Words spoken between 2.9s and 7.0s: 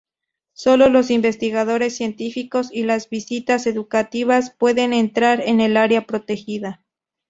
visitas educativas pueden entrar en el área protegida.